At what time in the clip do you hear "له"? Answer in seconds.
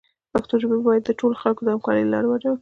2.05-2.11